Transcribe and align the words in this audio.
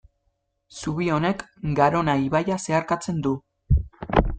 Zubi 0.77 1.09
honek 1.17 1.45
Garona 1.81 2.19
ibaia 2.25 2.61
zeharkatzen 2.67 3.23
du. 3.29 3.41